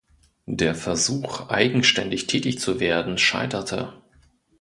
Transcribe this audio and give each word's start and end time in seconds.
Der 0.47 0.73
Versuch 0.73 1.49
eigenständig 1.49 2.25
tätig 2.25 2.57
zu 2.57 2.79
werden, 2.79 3.19
scheiterte. 3.19 3.93